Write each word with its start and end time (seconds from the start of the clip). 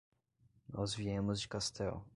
Nós 0.67 0.95
viemos 0.95 1.39
de 1.41 1.47
Castell. 1.47 2.03